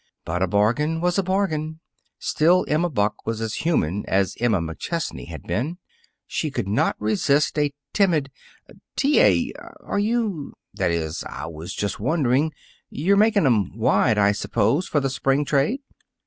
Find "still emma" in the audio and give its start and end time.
2.17-2.89